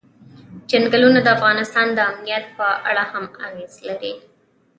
چنګلونه 0.69 1.19
د 1.23 1.27
افغانستان 1.37 1.87
د 1.93 1.99
امنیت 2.11 2.45
په 2.57 2.67
اړه 2.89 3.03
هم 3.11 3.25
اغېز 3.47 3.73
لري. 3.87 4.13